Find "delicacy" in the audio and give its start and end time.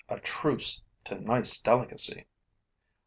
1.61-2.25